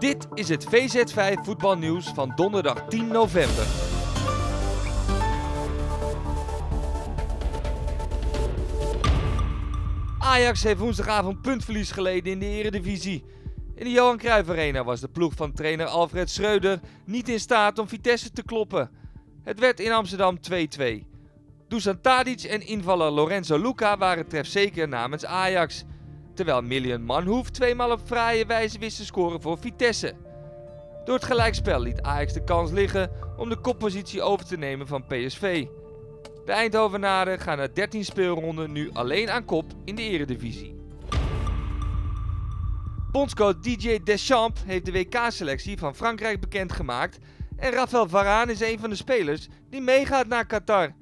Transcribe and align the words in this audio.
Dit 0.00 0.28
is 0.34 0.48
het 0.48 0.66
VZ5 0.66 1.42
voetbalnieuws 1.42 2.08
van 2.08 2.32
donderdag 2.34 2.84
10 2.88 3.06
november. 3.06 3.66
Ajax 10.18 10.62
heeft 10.62 10.78
woensdagavond 10.78 11.42
puntverlies 11.42 11.90
geleden 11.90 12.32
in 12.32 12.38
de 12.38 12.46
eredivisie. 12.46 13.24
In 13.74 13.84
de 13.84 13.90
Johan 13.90 14.16
Cruijff 14.18 14.48
Arena 14.48 14.84
was 14.84 15.00
de 15.00 15.08
ploeg 15.08 15.32
van 15.34 15.52
trainer 15.52 15.86
Alfred 15.86 16.30
Schreuder 16.30 16.80
niet 17.04 17.28
in 17.28 17.40
staat 17.40 17.78
om 17.78 17.88
Vitesse 17.88 18.30
te 18.30 18.42
kloppen. 18.42 18.90
Het 19.42 19.58
werd 19.58 19.80
in 19.80 19.92
Amsterdam 19.92 20.38
2-2. 20.78 20.82
Dusan 21.68 22.00
Tadic 22.00 22.42
en 22.42 22.66
invaller 22.66 23.10
Lorenzo 23.10 23.58
Luca 23.58 23.98
waren 23.98 24.28
trefzeker 24.28 24.88
namens 24.88 25.24
Ajax. 25.24 25.84
Terwijl 26.40 26.62
Million 26.62 27.02
Manhoef 27.02 27.50
tweemaal 27.50 27.90
op 27.90 28.00
fraaie 28.04 28.46
wijze 28.46 28.78
wist 28.78 28.96
te 28.96 29.04
scoren 29.04 29.40
voor 29.40 29.58
Vitesse. 29.58 30.14
Door 31.04 31.14
het 31.14 31.24
gelijkspel 31.24 31.80
liet 31.80 32.02
Ajax 32.02 32.32
de 32.32 32.44
kans 32.44 32.70
liggen 32.70 33.10
om 33.36 33.48
de 33.48 33.56
koppositie 33.56 34.22
over 34.22 34.46
te 34.46 34.56
nemen 34.56 34.86
van 34.86 35.06
PSV. 35.06 35.66
De 36.44 36.52
Eindhovenaren 36.52 37.38
gaan 37.38 37.58
na 37.58 37.68
13 37.68 38.04
speelronden 38.04 38.72
nu 38.72 38.90
alleen 38.92 39.30
aan 39.30 39.44
kop 39.44 39.72
in 39.84 39.94
de 39.94 40.02
eredivisie. 40.02 40.74
Bondscoach 43.10 43.58
DJ 43.58 43.98
Deschamps 44.04 44.62
heeft 44.64 44.84
de 44.84 44.92
WK-selectie 44.92 45.78
van 45.78 45.94
Frankrijk 45.94 46.40
bekendgemaakt 46.40 47.18
en 47.56 47.72
Rafael 47.72 48.08
Varane 48.08 48.52
is 48.52 48.60
een 48.60 48.78
van 48.78 48.90
de 48.90 48.96
spelers 48.96 49.48
die 49.70 49.80
meegaat 49.80 50.26
naar 50.26 50.46
Qatar. 50.46 50.94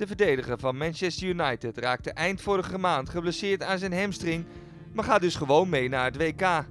De 0.00 0.06
verdediger 0.06 0.58
van 0.58 0.76
Manchester 0.76 1.28
United 1.28 1.78
raakte 1.78 2.10
eind 2.12 2.40
vorige 2.40 2.78
maand 2.78 3.08
geblesseerd 3.08 3.62
aan 3.62 3.78
zijn 3.78 3.92
hamstring, 3.92 4.46
maar 4.92 5.04
gaat 5.04 5.20
dus 5.20 5.34
gewoon 5.34 5.68
mee 5.68 5.88
naar 5.88 6.04
het 6.04 6.16
WK. 6.16 6.64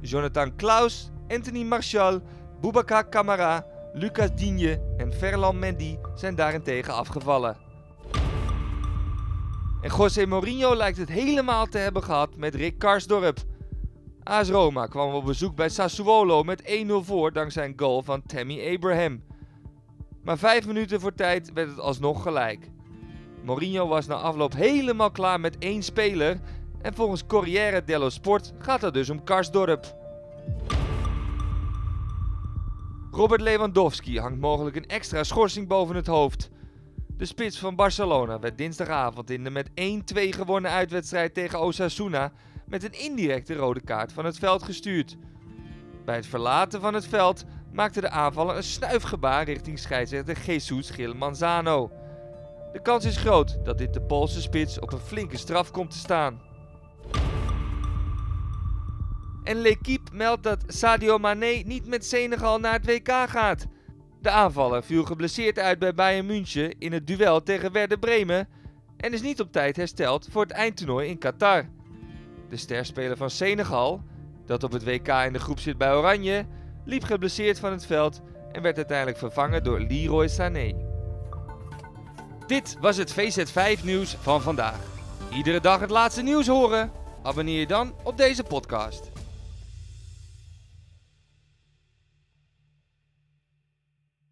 Jonathan 0.00 0.56
Klaus, 0.56 1.10
Anthony 1.28 1.62
Martial, 1.62 2.22
Boubacar 2.60 3.08
Camara, 3.08 3.66
Lucas 3.92 4.34
Digne 4.34 4.94
en 4.96 5.12
Ferland 5.12 5.58
Mendy 5.58 5.98
zijn 6.14 6.34
daarentegen 6.34 6.94
afgevallen. 6.94 7.56
En 9.82 9.90
José 9.96 10.26
Mourinho 10.26 10.76
lijkt 10.76 10.98
het 10.98 11.08
helemaal 11.08 11.66
te 11.66 11.78
hebben 11.78 12.02
gehad 12.02 12.36
met 12.36 12.54
Rick 12.54 12.78
Karsdorp. 12.78 13.38
AS 14.22 14.48
Roma 14.48 14.86
kwam 14.86 15.14
op 15.14 15.24
bezoek 15.24 15.56
bij 15.56 15.68
Sassuolo 15.68 16.42
met 16.42 16.62
1-0 16.62 16.92
voor 17.00 17.32
dankzij 17.32 17.64
een 17.64 17.74
goal 17.76 18.02
van 18.02 18.22
Tammy 18.26 18.74
Abraham. 18.74 19.22
Maar 20.24 20.38
vijf 20.38 20.66
minuten 20.66 21.00
voor 21.00 21.14
tijd 21.14 21.52
werd 21.52 21.68
het 21.68 21.78
alsnog 21.78 22.22
gelijk. 22.22 22.70
Mourinho 23.42 23.86
was 23.86 24.06
na 24.06 24.14
afloop 24.14 24.54
helemaal 24.54 25.10
klaar 25.10 25.40
met 25.40 25.58
één 25.58 25.82
speler 25.82 26.40
en 26.82 26.94
volgens 26.94 27.26
Corriere 27.26 27.84
dello 27.84 28.08
Sport 28.08 28.52
gaat 28.58 28.82
het 28.82 28.94
dus 28.94 29.10
om 29.10 29.24
Karsdorp. 29.24 29.96
Robert 33.10 33.40
Lewandowski 33.40 34.18
hangt 34.18 34.40
mogelijk 34.40 34.76
een 34.76 34.86
extra 34.86 35.24
schorsing 35.24 35.68
boven 35.68 35.96
het 35.96 36.06
hoofd. 36.06 36.50
De 37.16 37.24
spits 37.24 37.58
van 37.58 37.76
Barcelona 37.76 38.38
werd 38.38 38.58
dinsdagavond 38.58 39.30
in 39.30 39.44
de 39.44 39.50
met 39.50 39.68
1-2 39.68 39.72
gewonnen 40.14 40.70
uitwedstrijd 40.70 41.34
tegen 41.34 41.60
Osasuna 41.60 42.32
met 42.66 42.84
een 42.84 43.00
indirecte 43.00 43.54
rode 43.54 43.80
kaart 43.80 44.12
van 44.12 44.24
het 44.24 44.38
veld 44.38 44.62
gestuurd. 44.62 45.16
Bij 46.04 46.16
het 46.16 46.26
verlaten 46.26 46.80
van 46.80 46.94
het 46.94 47.06
veld 47.06 47.44
maakte 47.74 48.00
de 48.00 48.08
aanvaller 48.08 48.56
een 48.56 48.62
snuifgebaar 48.62 49.44
richting 49.44 49.78
scheidsrechter 49.78 50.38
Jesus 50.46 50.90
Gil 50.90 51.14
Manzano. 51.14 51.90
De 52.72 52.82
kans 52.82 53.04
is 53.04 53.16
groot 53.16 53.64
dat 53.64 53.78
dit 53.78 53.94
de 53.94 54.00
Poolse 54.00 54.40
spits 54.40 54.78
op 54.78 54.92
een 54.92 54.98
flinke 54.98 55.36
straf 55.36 55.70
komt 55.70 55.90
te 55.90 55.98
staan. 55.98 56.40
En 59.44 59.56
L'Equipe 59.56 60.10
meldt 60.12 60.42
dat 60.42 60.64
Sadio 60.66 61.18
Mane 61.18 61.62
niet 61.64 61.86
met 61.86 62.04
Senegal 62.04 62.58
naar 62.58 62.72
het 62.72 62.86
WK 62.86 63.10
gaat. 63.28 63.66
De 64.20 64.30
aanvaller 64.30 64.82
viel 64.82 65.04
geblesseerd 65.04 65.58
uit 65.58 65.78
bij 65.78 65.94
Bayern 65.94 66.26
München 66.26 66.78
in 66.78 66.92
het 66.92 67.06
duel 67.06 67.42
tegen 67.42 67.72
Werder 67.72 67.98
Bremen 67.98 68.48
en 68.96 69.12
is 69.12 69.22
niet 69.22 69.40
op 69.40 69.52
tijd 69.52 69.76
hersteld 69.76 70.28
voor 70.30 70.42
het 70.42 70.52
eindtoernooi 70.52 71.08
in 71.08 71.18
Qatar. 71.18 71.68
De 72.48 72.56
sterspeler 72.56 73.16
van 73.16 73.30
Senegal, 73.30 74.02
dat 74.46 74.62
op 74.62 74.72
het 74.72 74.84
WK 74.84 75.08
in 75.08 75.32
de 75.32 75.38
groep 75.38 75.58
zit 75.58 75.78
bij 75.78 75.94
Oranje, 75.94 76.46
liep 76.84 77.04
geblesseerd 77.04 77.58
van 77.58 77.70
het 77.72 77.86
veld 77.86 78.20
en 78.52 78.62
werd 78.62 78.76
uiteindelijk 78.76 79.18
vervangen 79.18 79.64
door 79.64 79.80
Leroy 79.80 80.28
Sané. 80.28 80.74
Dit 82.46 82.76
was 82.80 82.96
het 82.96 83.12
VZ5 83.12 83.84
nieuws 83.84 84.16
van 84.20 84.42
vandaag. 84.42 84.78
Iedere 85.32 85.60
dag 85.60 85.80
het 85.80 85.90
laatste 85.90 86.22
nieuws 86.22 86.46
horen? 86.46 86.92
Abonneer 87.22 87.60
je 87.60 87.66
dan 87.66 87.94
op 88.02 88.16
deze 88.16 88.42
podcast. 88.42 89.13